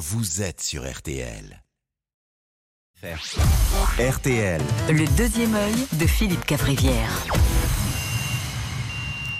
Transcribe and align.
vous 0.00 0.40
êtes 0.40 0.62
sur 0.62 0.90
RTL. 0.90 1.62
RTL. 3.98 4.60
Le 4.88 5.16
deuxième 5.16 5.54
œil 5.54 5.74
de 5.92 6.06
Philippe 6.06 6.46
Cavrivière. 6.46 7.26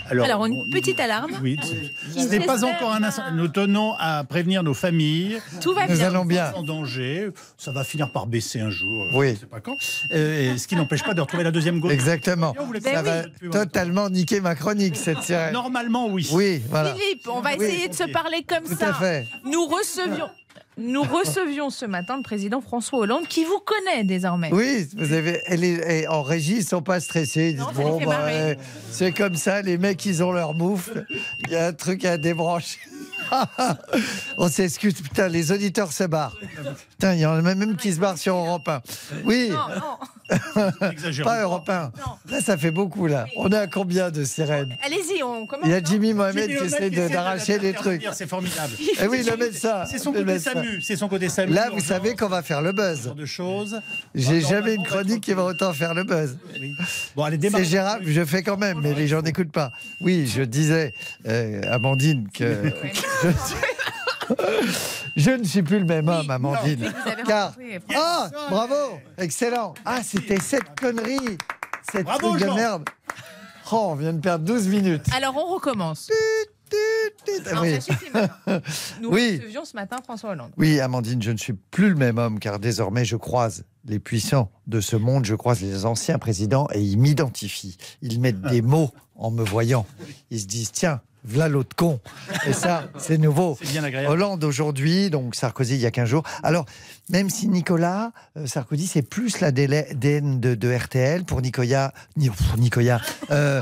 Alors, 0.09 0.45
une 0.45 0.69
petite 0.73 0.99
alarme. 0.99 1.31
Oui, 1.41 1.57
ce 2.13 2.25
n'est 2.27 2.45
pas 2.45 2.65
encore 2.65 2.91
un 2.91 3.01
instant. 3.01 3.31
Nous 3.33 3.47
tenons 3.47 3.93
à 3.97 4.25
prévenir 4.25 4.61
nos 4.61 4.73
familles. 4.73 5.39
Tout 5.61 5.73
va 5.73 5.87
Nous 5.87 5.95
bien. 5.95 6.07
allons 6.07 6.25
bien. 6.25 6.51
En 6.53 6.63
danger. 6.63 7.29
Ça 7.57 7.71
va 7.71 7.85
finir 7.85 8.11
par 8.11 8.27
baisser 8.27 8.59
un 8.59 8.69
jour. 8.69 9.05
Oui. 9.13 9.27
Je 9.27 9.31
ne 9.31 9.37
sais 9.37 9.45
pas 9.45 9.61
quand. 9.61 9.77
Euh, 10.11 10.53
et 10.53 10.57
ce 10.57 10.67
qui 10.67 10.75
n'empêche 10.75 11.03
pas 11.03 11.13
de 11.13 11.21
retrouver 11.21 11.45
la 11.45 11.51
deuxième 11.51 11.79
gauche. 11.79 11.93
Exactement. 11.93 12.53
Ben 12.73 12.81
Ça 12.93 13.03
pas- 13.03 13.21
va 13.41 13.63
totalement 13.65 14.09
niquer 14.09 14.41
ma 14.41 14.53
chronique, 14.55 14.97
cette 14.97 15.21
sirène. 15.21 15.53
Normalement, 15.53 16.07
oui. 16.09 16.27
Oui, 16.33 16.61
voilà. 16.69 16.93
Philippe, 16.93 17.29
on 17.29 17.39
va 17.39 17.51
Oui. 17.57 17.63
essayer 17.65 17.87
de 17.87 17.93
se 17.95 18.03
parler 18.11 18.43
comme 18.45 18.65
Tout 18.65 18.75
ça. 18.77 18.89
à 18.89 18.93
fait. 18.95 19.27
Nous 19.45 19.65
recevions, 19.65 20.27
nous 20.81 21.03
recevions 21.03 21.69
ce 21.69 21.85
matin 21.85 22.17
le 22.17 22.23
président 22.23 22.61
François 22.61 22.99
Hollande, 22.99 23.27
qui 23.27 23.43
vous 23.45 23.59
connaît 23.65 24.03
désormais. 24.03 24.49
Oui, 24.51 24.87
vous 24.97 25.13
avez, 25.13 25.41
elle 25.45 25.63
est, 25.63 25.73
elle- 25.85 26.09
en 26.09 26.21
régie, 26.23 26.57
ils 26.57 26.65
sont 26.65 26.81
pas 26.81 26.99
stressés. 26.99 27.51
Ils 27.51 27.55
disent, 27.55 27.65
Non, 27.65 27.97
bon, 27.99 28.05
bah, 28.05 28.25
ouais, 28.25 28.57
c'est 28.91 29.11
comme 29.11 29.35
ça, 29.35 29.61
les 29.61 29.77
mecs, 29.77 30.05
ils 30.05 30.23
ont 30.23 30.31
leur 30.31 30.53
moufle. 30.53 31.05
Il 31.45 31.51
y 31.51 31.55
a 31.55 31.67
un 31.67 31.73
truc 31.73 32.05
à 32.05 32.17
débrancher. 32.17 32.79
On 34.37 34.49
s'excuse, 34.49 34.95
putain, 34.95 35.27
les 35.27 35.51
auditeurs 35.51 35.91
se 35.93 36.03
barrent. 36.03 36.35
Putain, 36.91 37.13
il 37.13 37.21
y 37.21 37.25
en 37.25 37.33
a 37.33 37.41
même 37.55 37.75
qui 37.77 37.93
se 37.93 37.99
barrent 37.99 38.17
sur 38.17 38.35
Europe 38.35 38.67
1. 38.67 38.81
Oui, 39.25 39.49
Non, 39.49 39.55
non. 39.75 39.97
Pas 41.23 41.41
Europe 41.41 41.69
1. 41.69 41.81
Non. 41.83 41.91
Là, 42.29 42.41
ça 42.41 42.57
fait 42.57 42.71
beaucoup, 42.71 43.07
là. 43.07 43.25
On 43.35 43.49
est 43.49 43.57
à 43.57 43.67
combien 43.67 44.09
de 44.11 44.23
sirènes 44.23 44.75
Allez-y, 44.83 45.21
on 45.23 45.45
commence. 45.45 45.65
Il 45.65 45.71
y 45.71 45.75
a 45.75 45.83
Jimmy 45.83 46.13
Mohamed 46.13 46.47
Jimmy 46.49 46.59
qui 46.59 46.65
essaie 46.65 46.89
de- 46.89 47.07
d'arracher 47.09 47.59
des 47.59 47.73
trucs. 47.73 48.05
C'est 48.13 48.27
formidable. 48.27 48.73
Eh 49.01 49.07
oui, 49.07 49.23
le 49.29 49.37
médecin. 49.37 49.85
C'est 49.85 49.97
son 49.99 50.11
côté. 50.13 50.39
SAMU. 50.39 50.81
C'est 50.81 50.95
son 50.95 51.07
côté 51.09 51.29
SAMU. 51.29 51.53
Là, 51.53 51.69
vous 51.71 51.79
savez 51.81 52.15
qu'on 52.15 52.27
va 52.29 52.41
faire 52.41 52.61
le 52.61 52.71
buzz. 52.71 53.13
de 53.15 53.25
choses. 53.25 53.79
J'ai 54.15 54.41
Bon, 54.41 54.47
jamais 54.49 54.75
une 54.75 54.83
chronique 54.83 55.21
qui 55.21 55.33
va 55.33 55.43
autant 55.43 55.73
faire 55.73 55.93
le 55.93 56.03
buzz. 56.03 56.37
Oui. 56.59 56.73
Bon, 57.15 57.23
allez, 57.23 57.37
C'est 57.49 57.65
gérable, 57.65 58.05
je 58.07 58.23
fais 58.25 58.43
quand 58.43 58.57
même, 58.57 58.79
mais 58.81 58.93
les 58.93 59.07
gens 59.07 59.21
n'écoutent 59.21 59.51
pas. 59.51 59.71
Oui, 59.99 60.27
je 60.33 60.43
disais, 60.43 60.93
euh, 61.27 61.61
Amandine, 61.71 62.27
que 62.33 62.45
je 64.31 65.00
ne 65.17 65.43
suis 65.43 65.61
plus 65.63 65.79
le 65.79 65.85
même 65.85 66.07
homme, 66.07 66.29
Amandine. 66.29 66.79
Vous 66.79 67.09
avez 67.11 67.23
Car, 67.23 67.49
rencontré 67.49 67.79
ah, 67.95 68.29
bravo, 68.49 68.99
excellent. 69.17 69.73
Ah, 69.85 70.01
c'était 70.03 70.39
cette 70.39 70.79
connerie, 70.79 71.37
cette 71.91 72.05
Bravo, 72.05 72.29
truc 72.29 72.41
de 72.41 72.47
Jean. 72.47 72.55
merde. 72.55 72.89
Oh, 73.73 73.87
on 73.91 73.95
vient 73.95 74.13
de 74.13 74.19
perdre 74.19 74.45
12 74.45 74.67
minutes. 74.67 75.05
Alors, 75.15 75.35
on 75.37 75.53
recommence. 75.53 76.09
Non, 77.53 77.61
Oui. 77.61 77.79
maintenant. 78.13 78.31
Nous 79.01 79.09
Oui. 79.09 79.37
recevions 79.37 79.65
ce 79.65 79.75
matin 79.75 79.97
François 80.03 80.31
Hollande. 80.31 80.51
Oui, 80.57 80.79
Amandine, 80.79 81.21
je 81.21 81.31
ne 81.31 81.37
suis 81.37 81.53
plus 81.53 81.89
le 81.89 81.95
même 81.95 82.17
homme 82.17 82.39
car 82.39 82.59
désormais 82.59 83.03
je 83.05 83.17
croise 83.17 83.63
les 83.85 83.99
puissants 83.99 84.51
de 84.67 84.79
ce 84.79 84.95
monde, 84.95 85.25
je 85.25 85.35
croise 85.35 85.61
les 85.61 85.85
anciens 85.85 86.17
présidents 86.19 86.67
et 86.73 86.81
ils 86.81 86.97
m'identifient. 86.97 87.77
Ils 88.01 88.19
mettent 88.21 88.41
des 88.49 88.61
mots 88.61 88.91
en 89.15 89.31
me 89.31 89.43
voyant. 89.43 89.85
Ils 90.29 90.39
se 90.41 90.45
disent 90.47 90.71
tiens, 90.71 91.01
voilà 91.23 91.47
l'autre 91.47 91.75
con. 91.75 91.99
Et 92.47 92.53
ça, 92.53 92.85
c'est 92.97 93.17
nouveau. 93.17 93.57
C'est 93.61 93.71
bien 93.71 93.83
agréable. 93.83 94.09
Hollande 94.11 94.43
aujourd'hui, 94.43 95.09
donc 95.09 95.35
Sarkozy 95.35 95.75
il 95.75 95.81
y 95.81 95.85
a 95.85 95.91
15 95.91 96.09
jours. 96.09 96.23
Alors, 96.43 96.65
même 97.09 97.29
si 97.29 97.47
Nicolas 97.47 98.11
euh, 98.37 98.47
Sarkozy, 98.47 98.87
c'est 98.87 99.01
plus 99.01 99.39
l'ADN 99.39 100.39
de, 100.39 100.55
de 100.55 100.73
RTL, 100.73 101.23
pour 101.25 101.41
Nicolas, 101.41 101.93
Ni- 102.17 102.29
pour 102.29 102.57
euh, 103.31 103.61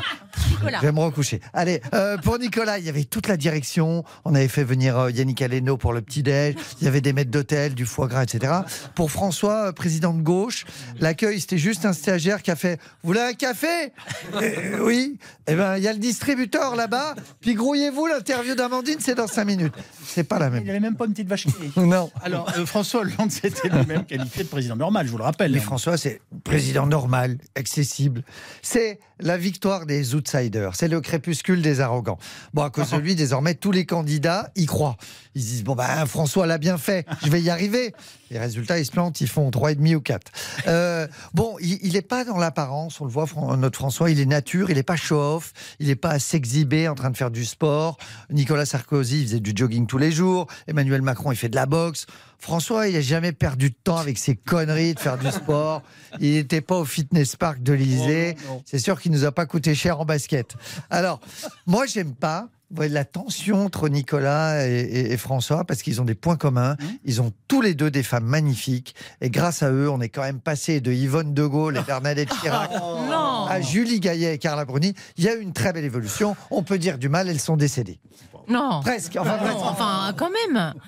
Nicolas. 0.49 0.79
je 0.81 0.85
vais 0.85 0.91
me 0.91 0.99
recoucher. 0.99 1.41
Allez, 1.53 1.81
euh, 1.93 2.17
pour 2.17 2.37
Nicolas, 2.39 2.79
il 2.79 2.85
y 2.85 2.89
avait 2.89 3.03
toute 3.03 3.27
la 3.27 3.37
direction. 3.37 4.03
On 4.25 4.35
avait 4.35 4.47
fait 4.47 4.63
venir 4.63 4.97
euh, 4.97 5.11
Yannick 5.11 5.41
Aleno 5.41 5.77
pour 5.77 5.93
le 5.93 6.01
petit-déj. 6.01 6.55
Il 6.81 6.85
y 6.85 6.87
avait 6.87 7.01
des 7.01 7.13
maîtres 7.13 7.31
d'hôtel, 7.31 7.73
du 7.75 7.85
foie 7.85 8.07
gras, 8.07 8.23
etc. 8.23 8.53
Pour 8.95 9.11
François, 9.11 9.67
euh, 9.67 9.71
président 9.71 10.13
de 10.13 10.21
gauche, 10.21 10.65
l'accueil, 10.99 11.39
c'était 11.39 11.57
juste 11.57 11.85
un 11.85 11.93
stagiaire 11.93 12.41
qui 12.41 12.51
a 12.51 12.55
fait 12.55 12.79
Vous 13.03 13.07
voulez 13.07 13.21
un 13.21 13.33
café? 13.33 13.91
Euh, 14.35 14.79
Oui. 14.85 15.17
Eh 15.47 15.55
ben, 15.55 15.77
il 15.77 15.83
y 15.83 15.87
a 15.87 15.93
le 15.93 15.99
distributeur 15.99 16.75
là-bas. 16.75 17.15
Puis 17.41 17.55
grouillez-vous, 17.55 18.05
l'interview 18.07 18.55
d'Amandine, 18.55 18.97
c'est 18.99 19.15
dans 19.15 19.27
5 19.27 19.45
minutes. 19.45 19.73
C'est 20.05 20.23
pas 20.23 20.37
la 20.39 20.47
Il 20.47 20.51
même. 20.53 20.63
n'y 20.63 20.69
avait 20.69 20.79
même 20.79 20.95
pas 20.95 21.05
une 21.05 21.11
petite 21.13 21.27
vache 21.27 21.45
qui 21.45 21.53
rit. 21.59 21.71
Non. 21.77 22.11
Alors, 22.21 22.51
euh, 22.57 22.65
François 22.65 23.01
Hollande 23.01 23.31
s'était 23.31 23.69
lui-même 23.69 24.05
qualifié 24.05 24.43
de 24.43 24.49
président 24.49 24.75
normal, 24.75 25.05
je 25.07 25.11
vous 25.11 25.17
le 25.17 25.23
rappelle. 25.23 25.51
Mais 25.51 25.59
François, 25.59 25.97
c'est 25.97 26.21
président 26.43 26.85
normal, 26.85 27.37
accessible. 27.55 28.23
C'est 28.61 28.99
la 29.19 29.37
victoire 29.37 29.85
des 29.85 30.13
C'est 30.73 30.87
le 30.87 31.01
crépuscule 31.01 31.61
des 31.61 31.81
arrogants. 31.81 32.17
Bon, 32.53 32.63
à 32.63 32.69
cause 32.69 32.91
de 32.91 32.97
lui, 32.97 33.15
désormais, 33.15 33.55
tous 33.55 33.71
les 33.71 33.85
candidats 33.85 34.51
y 34.55 34.65
croient. 34.65 34.97
Ils 35.35 35.41
se 35.41 35.47
disent, 35.47 35.63
bon, 35.63 35.75
ben, 35.75 36.05
François 36.05 36.45
l'a 36.45 36.57
bien 36.57 36.77
fait, 36.77 37.05
je 37.23 37.29
vais 37.29 37.41
y 37.41 37.49
arriver. 37.49 37.93
Les 38.29 38.39
résultats, 38.39 38.79
ils 38.79 38.85
se 38.85 38.91
plantent, 38.91 39.21
ils 39.21 39.27
font 39.27 39.49
3,5 39.49 39.95
ou 39.95 40.01
4. 40.01 40.31
Euh, 40.67 41.07
bon, 41.33 41.55
il 41.59 41.93
n'est 41.93 42.01
pas 42.01 42.23
dans 42.23 42.37
l'apparence, 42.37 43.01
on 43.01 43.05
le 43.05 43.11
voit, 43.11 43.25
notre 43.57 43.77
François, 43.77 44.11
il 44.11 44.19
est 44.19 44.25
nature, 44.25 44.69
il 44.69 44.75
n'est 44.75 44.83
pas 44.83 44.95
show-off, 44.95 45.53
il 45.79 45.87
n'est 45.87 45.95
pas 45.95 46.11
à 46.11 46.19
s'exhiber 46.19 46.87
en 46.87 46.95
train 46.95 47.09
de 47.09 47.17
faire 47.17 47.31
du 47.31 47.45
sport. 47.45 47.97
Nicolas 48.29 48.65
Sarkozy, 48.65 49.21
il 49.21 49.27
faisait 49.27 49.39
du 49.39 49.53
jogging 49.55 49.87
tous 49.87 49.97
les 49.97 50.11
jours. 50.11 50.47
Emmanuel 50.67 51.01
Macron, 51.01 51.31
il 51.31 51.37
fait 51.37 51.49
de 51.49 51.55
la 51.55 51.65
boxe. 51.65 52.05
François, 52.37 52.87
il 52.87 52.93
n'a 52.93 53.01
jamais 53.01 53.33
perdu 53.33 53.69
de 53.71 53.75
temps 53.83 53.97
avec 53.97 54.17
ses 54.17 54.35
conneries 54.35 54.93
de 54.93 54.99
faire 54.99 55.17
du 55.17 55.29
sport. 55.29 55.83
Il 56.19 56.33
n'était 56.33 56.61
pas 56.61 56.77
au 56.77 56.85
fitness 56.85 57.35
park 57.35 57.61
de 57.61 57.73
l'Elysée. 57.73 58.35
Oh. 58.49 58.61
C'est 58.65 58.79
sûr 58.79 59.01
qu'il 59.01 59.11
nous 59.11 59.25
a 59.25 59.31
pas 59.31 59.45
coûté 59.45 59.75
cher 59.75 59.99
en 59.99 60.05
basket. 60.05 60.55
Alors, 60.89 61.19
moi, 61.67 61.85
j'aime 61.85 62.15
pas 62.15 62.47
la 62.77 63.03
tension 63.05 63.65
entre 63.65 63.89
Nicolas 63.89 64.67
et, 64.67 64.79
et- 64.81 65.11
et 65.13 65.17
François 65.17 65.65
parce 65.65 65.81
qu'ils 65.81 66.01
ont 66.01 66.05
des 66.05 66.15
points 66.15 66.35
communs. 66.37 66.73
Mmh. 66.79 66.85
Ils 67.05 67.21
ont 67.21 67.33
tous 67.47 67.61
les 67.61 67.73
deux 67.73 67.89
des 67.91 68.03
femmes 68.03 68.25
magnifiques. 68.25 68.95
Et 69.21 69.29
grâce 69.29 69.63
à 69.63 69.71
eux, 69.71 69.89
on 69.89 69.99
est 70.01 70.09
quand 70.09 70.21
même 70.21 70.39
passé 70.39 70.79
de 70.81 70.91
Yvonne 70.91 71.33
de 71.33 71.45
Gaulle 71.45 71.77
et 71.77 71.81
Bernadette 71.81 72.29
Chirac 72.41 72.71
Non. 73.09 73.45
à 73.47 73.59
Julie 73.61 73.99
Gaillet 73.99 74.35
et 74.35 74.37
Carla 74.37 74.65
Bruni. 74.65 74.93
Il 75.17 75.23
y 75.23 75.29
a 75.29 75.35
eu 75.35 75.41
une 75.41 75.53
très 75.53 75.73
belle 75.73 75.85
évolution. 75.85 76.35
On 76.51 76.61
peut 76.63 76.77
dire 76.77 76.97
du 76.97 77.09
mal, 77.09 77.27
elles 77.29 77.39
sont 77.39 77.57
décédées. 77.57 77.99
Non. 78.49 78.81
Presque. 78.81 79.15
Enfin, 79.19 79.37
presque. 79.37 79.57
Enfin, 79.59 80.13
quand 80.17 80.29
même. 80.29 80.73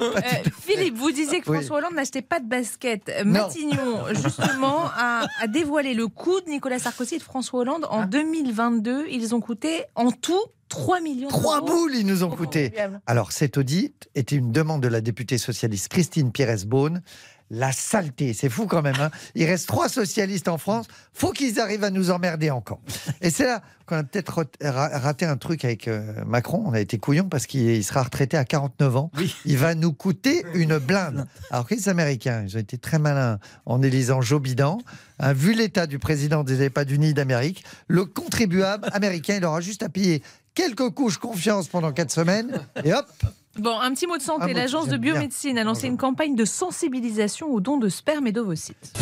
Euh, 0.00 0.20
Philippe, 0.60 0.96
vous 0.96 1.10
disiez 1.10 1.40
que 1.40 1.50
Oui. 1.50 1.56
François 1.58 1.78
Hollande 1.78 1.94
n'achetait 1.94 2.22
pas 2.22 2.40
de 2.40 2.46
basket. 2.48 3.10
Non. 3.24 3.32
Matignon, 3.46 4.04
justement, 4.12 4.84
a, 4.96 5.26
a 5.40 5.46
dévoilé 5.46 5.94
le 5.94 6.08
coût 6.08 6.40
de 6.40 6.50
Nicolas 6.50 6.78
Sarkozy 6.78 7.16
et 7.16 7.18
de 7.18 7.22
François 7.22 7.60
Hollande 7.60 7.86
en 7.90 8.04
2022. 8.06 9.06
Ils 9.10 9.34
ont 9.34 9.40
coûté 9.40 9.84
en 9.94 10.10
tout 10.10 10.40
3 10.68 11.00
millions 11.00 11.28
Trois 11.28 11.60
d'euros. 11.60 11.66
boules, 11.82 11.94
ils 11.94 12.06
nous 12.06 12.24
ont 12.24 12.30
coûté. 12.30 12.72
Alors, 13.06 13.32
cet 13.32 13.56
audit 13.56 14.08
était 14.14 14.36
une 14.36 14.52
demande 14.52 14.82
de 14.82 14.88
la 14.88 15.00
députée 15.00 15.38
socialiste 15.38 15.88
Christine 15.88 16.32
Pires-Beaune. 16.32 17.02
La 17.50 17.70
saleté, 17.70 18.32
c'est 18.34 18.48
fou 18.48 18.66
quand 18.66 18.82
même. 18.82 18.96
hein. 19.00 19.10
Il 19.36 19.44
reste 19.44 19.68
trois 19.68 19.88
socialistes 19.88 20.48
en 20.48 20.58
France. 20.58 20.86
Faut 21.12 21.30
qu'ils 21.30 21.60
arrivent 21.60 21.84
à 21.84 21.90
nous 21.90 22.10
emmerder 22.10 22.50
encore. 22.50 22.80
Et 23.20 23.30
c'est 23.30 23.44
là 23.46 23.62
qu'on 23.86 23.96
a 23.98 24.02
peut-être 24.02 24.30
rat- 24.60 24.70
ra- 24.72 24.98
raté 24.98 25.26
un 25.26 25.36
truc 25.36 25.64
avec 25.64 25.86
euh, 25.86 26.24
Macron. 26.26 26.64
On 26.66 26.72
a 26.72 26.80
été 26.80 26.98
couillon 26.98 27.28
parce 27.28 27.46
qu'il 27.46 27.60
il 27.70 27.84
sera 27.84 28.02
retraité 28.02 28.36
à 28.36 28.44
49 28.44 28.96
ans. 28.96 29.10
Oui. 29.16 29.32
Il 29.44 29.58
va 29.58 29.76
nous 29.76 29.92
coûter 29.92 30.44
une 30.54 30.78
blinde. 30.78 31.26
Alors 31.52 31.66
que 31.68 31.74
les 31.76 31.88
Américains, 31.88 32.44
ils 32.48 32.56
ont 32.56 32.60
été 32.60 32.78
très 32.78 32.98
malins 32.98 33.38
en 33.64 33.80
élisant 33.80 34.20
Joe 34.20 34.42
Biden. 34.42 34.78
Hein, 35.20 35.32
vu 35.32 35.52
l'état 35.54 35.86
du 35.86 36.00
président 36.00 36.42
des 36.42 36.62
États-Unis 36.62 37.14
d'Amérique, 37.14 37.64
le 37.86 38.04
contribuable 38.06 38.88
américain, 38.92 39.36
il 39.36 39.44
aura 39.44 39.60
juste 39.60 39.84
à 39.84 39.88
payer 39.88 40.20
quelques 40.54 40.90
couches 40.90 41.18
confiance 41.18 41.68
pendant 41.68 41.92
quatre 41.92 42.10
semaines 42.10 42.60
et 42.82 42.92
hop, 42.92 43.06
Bon, 43.58 43.78
un 43.80 43.92
petit 43.92 44.06
mot 44.06 44.16
de 44.16 44.22
santé. 44.22 44.52
L'agence 44.54 44.88
de 44.88 44.96
bien. 44.96 45.12
biomédecine 45.12 45.58
a 45.58 45.64
lancé 45.64 45.86
une 45.86 45.96
campagne 45.96 46.34
de 46.34 46.44
sensibilisation 46.44 47.48
aux 47.48 47.60
dons 47.60 47.78
de 47.78 47.88
sperme 47.88 48.26
et 48.26 48.32
d'ovocytes. 48.32 48.92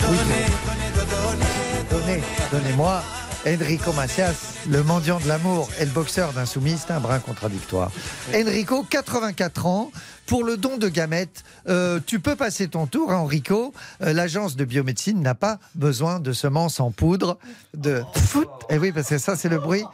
donnez, 1.91 2.23
donnez-moi 2.53 3.03
Enrico 3.47 3.93
Macias, 3.93 4.55
le 4.71 4.83
mendiant 4.83 5.21
de 5.21 5.29
l'amour 5.29 5.69
et 5.79 5.85
le 5.85 5.91
boxeur 5.91 6.33
d'insoumis, 6.33 6.79
c'est 6.79 6.93
un 6.93 7.01
brin 7.01 7.19
contradictoire. 7.19 7.91
Enrico, 8.35 8.85
84 8.89 9.67
ans, 9.67 9.91
pour 10.27 10.45
le 10.45 10.57
don 10.57 10.79
de 10.79 10.89
gamètes, 10.89 11.45
euh, 11.69 12.01
tu 12.07 12.21
peux 12.21 12.37
passer 12.37 12.69
ton 12.69 12.87
tour, 12.87 13.13
hein, 13.13 13.19
Enrico. 13.19 13.75
Euh, 14.01 14.15
L'agence 14.15 14.57
de 14.57 14.65
biomédecine 14.65 15.21
n'a 15.21 15.35
pas 15.35 15.59
besoin 15.75 16.21
de 16.21 16.33
semences 16.33 16.81
en 16.81 16.91
poudre, 16.91 17.37
de 17.75 18.03
foot. 18.15 18.49
Et 18.71 18.79
oui, 18.79 18.93
parce 18.93 19.11
que 19.11 19.19
ça, 19.19 19.37
c'est 19.37 19.51
le 19.51 19.59
bruit 19.59 19.85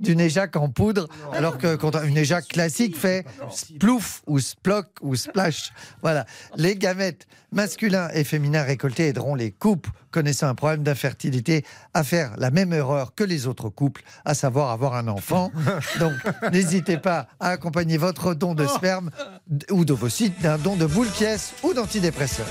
d'une 0.00 0.20
éjac 0.20 0.56
en 0.56 0.68
poudre, 0.68 1.08
alors 1.32 1.56
que 1.58 1.76
quand 1.76 1.92
une 2.02 2.16
éjac 2.16 2.48
classique 2.48 2.96
fait 2.96 3.24
splouf 3.50 4.22
ou 4.26 4.38
sploc 4.40 4.86
ou 5.00 5.14
splash. 5.16 5.72
Voilà. 6.02 6.26
Les 6.56 6.76
gamètes 6.76 7.26
masculins 7.52 8.08
et 8.12 8.24
féminins 8.24 8.64
récoltés 8.64 9.08
aideront 9.08 9.34
les 9.36 9.52
couples 9.52 9.90
connaissant 10.10 10.48
un 10.48 10.54
problème 10.54 10.82
d'infertilité 10.84 11.64
à 11.92 12.04
faire 12.04 12.34
la 12.38 12.50
même 12.50 12.72
erreur 12.72 13.14
que 13.14 13.24
les 13.24 13.46
autres 13.46 13.68
couples, 13.68 14.02
à 14.24 14.34
savoir 14.34 14.70
avoir 14.70 14.94
un 14.94 15.08
enfant. 15.08 15.50
Donc, 15.98 16.12
n'hésitez 16.52 16.98
pas 16.98 17.26
à 17.40 17.48
accompagner 17.50 17.96
votre 17.96 18.34
don 18.34 18.54
de 18.54 18.66
sperme 18.66 19.10
d- 19.48 19.66
ou 19.70 19.84
d'ovocytes 19.84 20.40
d'un 20.40 20.58
don 20.58 20.76
de 20.76 20.86
boule 20.86 21.08
pièce 21.08 21.52
ou 21.64 21.74
d'antidépresseur. 21.74 22.46